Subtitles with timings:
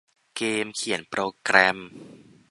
[0.35, 1.77] เกมเขียนโปรแกรม